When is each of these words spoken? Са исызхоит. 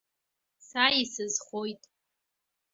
Са 0.69 0.83
исызхоит. 1.01 1.81